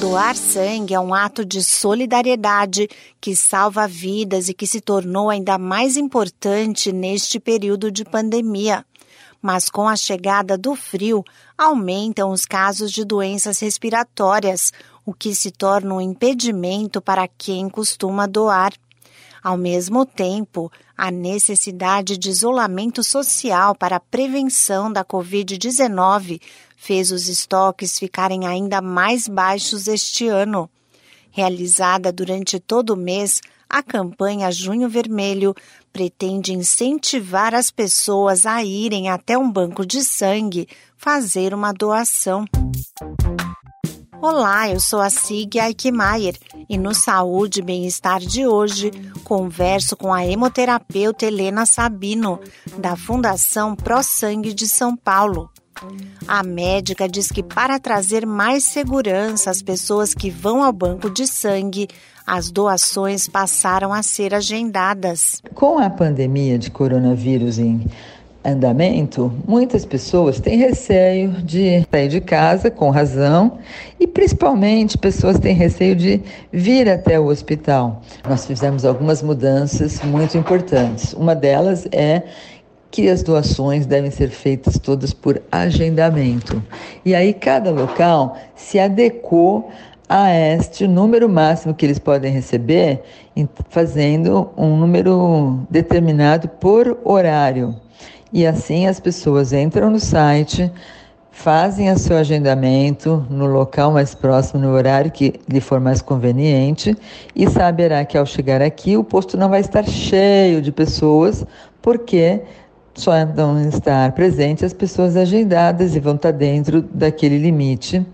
Doar 0.00 0.34
sangue 0.34 0.94
é 0.94 0.98
um 0.98 1.12
ato 1.12 1.44
de 1.44 1.62
solidariedade 1.62 2.88
que 3.20 3.36
salva 3.36 3.86
vidas 3.86 4.48
e 4.48 4.54
que 4.54 4.66
se 4.66 4.80
tornou 4.80 5.28
ainda 5.28 5.58
mais 5.58 5.94
importante 5.94 6.90
neste 6.90 7.38
período 7.38 7.92
de 7.92 8.02
pandemia. 8.02 8.82
Mas 9.42 9.68
com 9.68 9.86
a 9.86 9.94
chegada 9.94 10.56
do 10.56 10.74
frio, 10.74 11.22
aumentam 11.56 12.30
os 12.30 12.46
casos 12.46 12.90
de 12.92 13.04
doenças 13.04 13.60
respiratórias, 13.60 14.72
o 15.04 15.12
que 15.12 15.34
se 15.34 15.50
torna 15.50 15.94
um 15.94 16.00
impedimento 16.00 17.02
para 17.02 17.28
quem 17.28 17.68
costuma 17.68 18.26
doar. 18.26 18.72
Ao 19.42 19.56
mesmo 19.56 20.04
tempo, 20.04 20.70
a 20.96 21.10
necessidade 21.10 22.18
de 22.18 22.28
isolamento 22.28 23.02
social 23.02 23.74
para 23.74 23.96
a 23.96 24.00
prevenção 24.00 24.92
da 24.92 25.04
Covid-19 25.04 26.40
fez 26.76 27.10
os 27.10 27.28
estoques 27.28 27.98
ficarem 27.98 28.46
ainda 28.46 28.80
mais 28.80 29.26
baixos 29.26 29.86
este 29.86 30.28
ano. 30.28 30.68
Realizada 31.30 32.12
durante 32.12 32.58
todo 32.58 32.90
o 32.90 32.96
mês, 32.96 33.40
a 33.68 33.82
campanha 33.82 34.50
Junho 34.50 34.88
Vermelho 34.88 35.54
pretende 35.92 36.52
incentivar 36.52 37.54
as 37.54 37.70
pessoas 37.70 38.44
a 38.44 38.64
irem 38.64 39.08
até 39.08 39.38
um 39.38 39.50
banco 39.50 39.86
de 39.86 40.02
sangue 40.02 40.68
fazer 40.96 41.54
uma 41.54 41.72
doação. 41.72 42.44
Olá, 44.22 44.68
eu 44.68 44.78
sou 44.78 45.00
a 45.00 45.08
Sig 45.08 45.58
Aikmaier 45.58 46.34
e 46.68 46.76
no 46.76 46.94
Saúde 46.94 47.60
e 47.60 47.62
Bem-Estar 47.62 48.20
de 48.20 48.46
hoje 48.46 48.90
converso 49.24 49.96
com 49.96 50.12
a 50.12 50.22
hemoterapeuta 50.22 51.24
Helena 51.24 51.64
Sabino, 51.64 52.38
da 52.76 52.96
Fundação 52.96 53.74
Pro 53.74 54.02
Sangue 54.02 54.52
de 54.52 54.68
São 54.68 54.94
Paulo. 54.94 55.48
A 56.28 56.42
médica 56.42 57.08
diz 57.08 57.32
que 57.32 57.42
para 57.42 57.78
trazer 57.78 58.26
mais 58.26 58.64
segurança 58.64 59.50
às 59.50 59.62
pessoas 59.62 60.12
que 60.12 60.28
vão 60.28 60.62
ao 60.62 60.72
banco 60.72 61.08
de 61.08 61.26
sangue, 61.26 61.88
as 62.26 62.50
doações 62.50 63.26
passaram 63.26 63.90
a 63.90 64.02
ser 64.02 64.34
agendadas. 64.34 65.40
Com 65.54 65.78
a 65.78 65.88
pandemia 65.88 66.58
de 66.58 66.70
coronavírus 66.70 67.58
em 67.58 67.86
andamento, 68.44 69.32
muitas 69.46 69.84
pessoas 69.84 70.40
têm 70.40 70.56
receio 70.56 71.30
de 71.42 71.86
sair 71.90 72.08
de 72.08 72.20
casa, 72.20 72.70
com 72.70 72.90
razão, 72.90 73.58
e 73.98 74.06
principalmente 74.06 74.96
pessoas 74.96 75.38
têm 75.38 75.54
receio 75.54 75.94
de 75.94 76.20
vir 76.50 76.88
até 76.88 77.20
o 77.20 77.26
hospital. 77.26 78.00
Nós 78.28 78.46
fizemos 78.46 78.84
algumas 78.84 79.22
mudanças 79.22 80.00
muito 80.02 80.38
importantes. 80.38 81.12
Uma 81.12 81.34
delas 81.34 81.86
é 81.92 82.22
que 82.90 83.08
as 83.08 83.22
doações 83.22 83.86
devem 83.86 84.10
ser 84.10 84.30
feitas 84.30 84.78
todas 84.78 85.12
por 85.12 85.40
agendamento. 85.52 86.62
E 87.04 87.14
aí 87.14 87.32
cada 87.32 87.70
local 87.70 88.36
se 88.56 88.78
adequou 88.78 89.70
a 90.08 90.34
este 90.34 90.88
número 90.88 91.28
máximo 91.28 91.72
que 91.72 91.86
eles 91.86 92.00
podem 92.00 92.32
receber, 92.32 93.00
fazendo 93.68 94.50
um 94.56 94.76
número 94.76 95.60
determinado 95.70 96.48
por 96.48 96.98
horário. 97.04 97.76
E 98.32 98.46
assim 98.46 98.86
as 98.86 99.00
pessoas 99.00 99.52
entram 99.52 99.90
no 99.90 99.98
site, 99.98 100.70
fazem 101.30 101.90
o 101.90 101.98
seu 101.98 102.16
agendamento 102.16 103.26
no 103.30 103.46
local 103.46 103.92
mais 103.92 104.14
próximo, 104.14 104.60
no 104.60 104.72
horário 104.72 105.10
que 105.10 105.40
lhe 105.48 105.60
for 105.60 105.80
mais 105.80 106.02
conveniente, 106.02 106.96
e 107.34 107.48
saberá 107.48 108.04
que 108.04 108.16
ao 108.16 108.26
chegar 108.26 108.60
aqui 108.62 108.96
o 108.96 109.02
posto 109.02 109.36
não 109.36 109.48
vai 109.48 109.60
estar 109.60 109.84
cheio 109.84 110.60
de 110.60 110.70
pessoas, 110.70 111.44
porque 111.80 112.42
só 112.94 113.12
vão 113.24 113.60
estar 113.68 114.12
presentes 114.12 114.64
as 114.64 114.72
pessoas 114.72 115.16
agendadas 115.16 115.96
e 115.96 116.00
vão 116.00 116.14
estar 116.14 116.32
dentro 116.32 116.82
daquele 116.82 117.38
limite, 117.38 118.04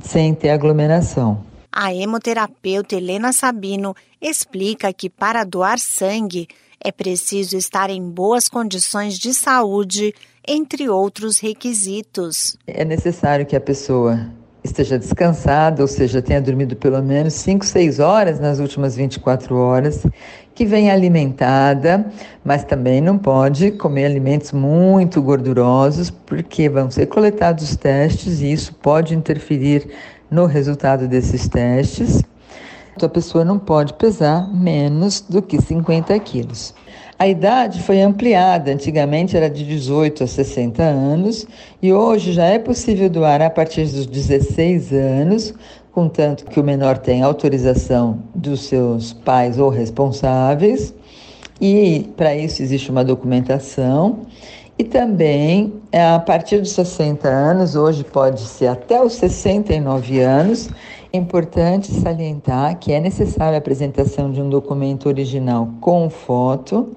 sem 0.00 0.34
ter 0.34 0.50
aglomeração. 0.50 1.42
A 1.72 1.94
hemoterapeuta 1.94 2.96
Helena 2.96 3.32
Sabino 3.32 3.94
explica 4.20 4.92
que 4.92 5.08
para 5.08 5.44
doar 5.44 5.78
sangue, 5.78 6.48
é 6.82 6.92
preciso 6.92 7.56
estar 7.56 7.90
em 7.90 8.02
boas 8.02 8.48
condições 8.48 9.18
de 9.18 9.34
saúde, 9.34 10.14
entre 10.46 10.88
outros 10.88 11.38
requisitos. 11.38 12.56
É 12.66 12.84
necessário 12.84 13.44
que 13.44 13.56
a 13.56 13.60
pessoa 13.60 14.30
esteja 14.62 14.98
descansada, 14.98 15.82
ou 15.82 15.88
seja, 15.88 16.22
tenha 16.22 16.40
dormido 16.40 16.76
pelo 16.76 17.02
menos 17.02 17.34
5, 17.34 17.64
6 17.64 18.00
horas 18.00 18.40
nas 18.40 18.58
últimas 18.58 18.96
24 18.96 19.56
horas, 19.56 20.06
que 20.54 20.64
venha 20.64 20.92
alimentada, 20.92 22.06
mas 22.44 22.64
também 22.64 23.00
não 23.00 23.16
pode 23.16 23.70
comer 23.72 24.06
alimentos 24.06 24.52
muito 24.52 25.22
gordurosos, 25.22 26.10
porque 26.10 26.68
vão 26.68 26.90
ser 26.90 27.06
coletados 27.06 27.70
os 27.70 27.76
testes 27.76 28.40
e 28.40 28.52
isso 28.52 28.74
pode 28.74 29.14
interferir 29.14 29.88
no 30.30 30.46
resultado 30.46 31.06
desses 31.06 31.48
testes 31.48 32.22
a 33.04 33.08
pessoa 33.08 33.44
não 33.44 33.58
pode 33.58 33.94
pesar 33.94 34.48
menos 34.52 35.20
do 35.20 35.42
que 35.42 35.60
50 35.60 36.18
quilos. 36.20 36.74
A 37.18 37.26
idade 37.26 37.82
foi 37.82 38.00
ampliada, 38.00 38.70
antigamente 38.70 39.36
era 39.36 39.50
de 39.50 39.64
18 39.64 40.22
a 40.22 40.26
60 40.26 40.82
anos 40.82 41.46
e 41.82 41.92
hoje 41.92 42.32
já 42.32 42.44
é 42.44 42.58
possível 42.60 43.10
doar 43.10 43.42
a 43.42 43.50
partir 43.50 43.86
dos 43.86 44.06
16 44.06 44.92
anos, 44.92 45.52
contanto 45.90 46.44
que 46.44 46.60
o 46.60 46.62
menor 46.62 46.96
tenha 46.98 47.26
autorização 47.26 48.22
dos 48.34 48.60
seus 48.66 49.12
pais 49.12 49.58
ou 49.58 49.68
responsáveis. 49.68 50.94
E 51.60 52.08
para 52.16 52.36
isso 52.36 52.62
existe 52.62 52.88
uma 52.88 53.04
documentação. 53.04 54.20
E 54.78 54.84
também, 54.84 55.72
a 55.92 56.20
partir 56.20 56.60
dos 56.60 56.70
60 56.70 57.26
anos, 57.26 57.74
hoje 57.74 58.04
pode 58.04 58.40
ser 58.42 58.68
até 58.68 59.02
os 59.02 59.14
69 59.14 60.20
anos, 60.20 60.70
é 61.12 61.16
importante 61.16 61.92
salientar 61.92 62.78
que 62.78 62.92
é 62.92 63.00
necessária 63.00 63.56
a 63.56 63.58
apresentação 63.58 64.30
de 64.30 64.42
um 64.42 64.48
documento 64.48 65.06
original 65.06 65.68
com 65.80 66.10
foto 66.10 66.94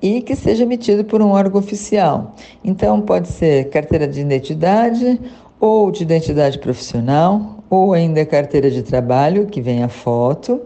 e 0.00 0.22
que 0.22 0.34
seja 0.34 0.64
emitido 0.64 1.04
por 1.04 1.20
um 1.20 1.30
órgão 1.30 1.60
oficial. 1.60 2.34
Então, 2.62 3.00
pode 3.00 3.28
ser 3.28 3.70
carteira 3.70 4.06
de 4.06 4.20
identidade 4.20 5.20
ou 5.60 5.90
de 5.90 6.02
identidade 6.02 6.58
profissional, 6.58 7.64
ou 7.70 7.94
ainda 7.94 8.24
carteira 8.26 8.70
de 8.70 8.82
trabalho, 8.82 9.46
que 9.46 9.62
vem 9.62 9.82
a 9.82 9.88
foto, 9.88 10.60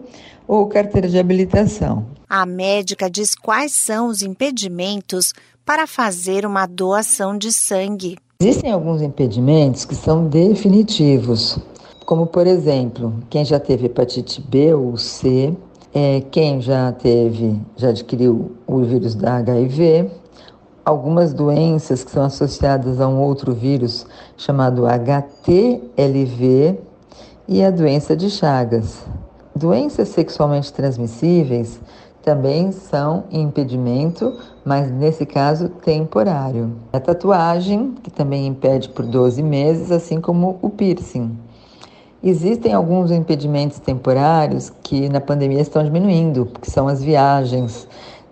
ou 0.47 0.67
carteira 0.67 1.07
de 1.07 1.17
habilitação. 1.17 2.05
A 2.27 2.45
médica 2.45 3.09
diz 3.09 3.33
quais 3.33 3.71
são 3.71 4.07
os 4.07 4.21
impedimentos 4.21 5.33
para 5.65 5.87
fazer 5.87 6.45
uma 6.45 6.65
doação 6.65 7.37
de 7.37 7.53
sangue. 7.53 8.17
Existem 8.41 8.71
alguns 8.71 9.01
impedimentos 9.01 9.85
que 9.85 9.95
são 9.95 10.27
definitivos 10.27 11.59
como 12.09 12.25
por 12.25 12.47
exemplo, 12.47 13.13
quem 13.29 13.45
já 13.45 13.59
teve 13.59 13.85
hepatite 13.85 14.41
B 14.41 14.73
ou 14.73 14.97
C, 14.97 15.55
é, 15.93 16.23
quem 16.31 16.59
já 16.59 16.91
teve, 16.91 17.61
já 17.77 17.89
adquiriu 17.89 18.53
o 18.65 18.79
vírus 18.79 19.13
da 19.13 19.35
HIV, 19.35 20.09
algumas 20.83 21.35
doenças 21.35 22.03
que 22.03 22.09
são 22.09 22.23
associadas 22.23 22.99
a 22.99 23.07
um 23.07 23.21
outro 23.21 23.53
vírus 23.53 24.07
chamado 24.35 24.87
HTLV 24.87 26.79
e 27.47 27.63
a 27.63 27.69
doença 27.69 28.17
de 28.17 28.31
Chagas. 28.31 29.05
Doenças 29.55 30.09
sexualmente 30.09 30.73
transmissíveis 30.73 31.79
também 32.23 32.71
são 32.71 33.25
impedimento, 33.29 34.33
mas 34.65 34.89
nesse 34.89 35.27
caso 35.27 35.69
temporário. 35.69 36.71
A 36.91 36.99
tatuagem, 36.99 37.93
que 38.01 38.09
também 38.09 38.47
impede 38.47 38.89
por 38.89 39.05
12 39.05 39.43
meses, 39.43 39.91
assim 39.91 40.19
como 40.19 40.57
o 40.59 40.71
piercing. 40.71 41.37
Existem 42.21 42.73
alguns 42.73 43.11
impedimentos 43.11 43.79
temporários 43.79 44.71
que 44.83 45.07
na 45.07 45.21
pandemia 45.21 45.61
estão 45.61 45.83
diminuindo, 45.83 46.51
que 46.61 46.69
são 46.69 46.87
as 46.87 47.01
viagens. 47.01 47.87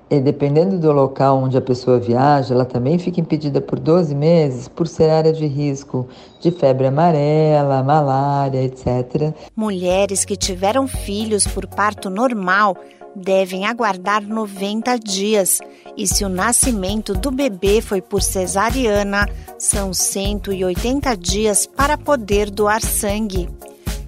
E 0.10 0.20
dependendo 0.20 0.78
do 0.78 0.92
local 0.92 1.38
onde 1.38 1.58
a 1.58 1.62
pessoa 1.62 2.00
viaja, 2.00 2.54
ela 2.54 2.66
também 2.66 2.98
fica 2.98 3.22
impedida 3.22 3.62
por 3.62 3.80
12 3.80 4.14
meses 4.14 4.68
por 4.68 4.88
ser 4.88 5.10
área 5.10 5.32
de 5.32 5.46
risco 5.46 6.08
de 6.40 6.52
febre 6.52 6.88
amarela, 6.88 7.84
malária, 7.84 8.62
etc. 8.62 9.34
Mulheres 9.56 10.26
que 10.26 10.36
tiveram 10.36 10.88
filhos 10.88 11.46
por 11.48 11.66
parto 11.66 12.10
normal 12.10 12.76
devem 13.16 13.66
aguardar 13.66 14.22
90 14.22 14.98
dias. 15.00 15.60
E 15.96 16.06
se 16.06 16.24
o 16.24 16.30
nascimento 16.30 17.14
do 17.14 17.32
bebê 17.32 17.82
foi 17.82 18.02
por 18.02 18.22
cesariana, 18.22 19.28
são 19.58 19.94
180 19.94 21.16
dias 21.18 21.66
para 21.66 21.98
poder 21.98 22.52
doar 22.52 22.82
sangue. 22.82 23.50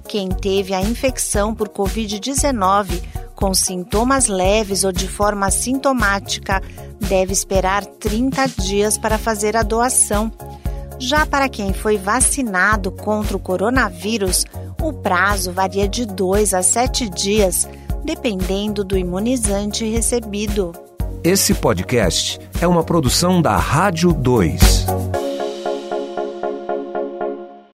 Quem 0.10 0.30
teve 0.30 0.74
a 0.74 0.82
infecção 0.82 1.54
por 1.54 1.70
Covid-19 1.70 3.00
com 3.36 3.54
sintomas 3.54 4.26
leves 4.26 4.84
ou 4.84 4.92
de 4.92 5.08
forma 5.08 5.46
assintomática 5.46 6.64
deve 7.00 7.32
esperar 7.32 7.86
30 7.86 8.48
dias 8.60 8.98
para 8.98 9.20
fazer 9.20 9.56
a 9.56 9.62
doação. 9.62 10.32
Já 10.98 11.28
para 11.28 11.48
quem 11.48 11.74
foi 11.74 12.00
vacinado 12.00 12.92
contra 12.92 13.38
o 13.38 13.40
coronavírus, 13.40 14.46
o 14.82 14.92
prazo 14.92 15.52
varia 15.52 15.88
de 15.88 16.08
2 16.08 16.56
a 16.56 16.64
7 16.64 17.08
dias, 17.08 17.70
dependendo 18.04 18.84
do 18.84 18.98
imunizante 18.98 19.86
recebido. 19.88 20.74
Esse 21.24 21.54
podcast 21.54 22.40
é 22.60 22.68
uma 22.68 22.84
produção 22.84 23.44
da 23.44 23.56
Rádio 23.58 24.12
2. 24.12 24.88